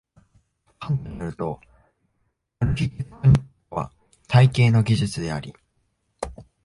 [0.79, 1.59] カントに依ると、
[2.57, 3.91] アルヒテクトニックとは
[4.27, 5.53] 「体系の技術」であり、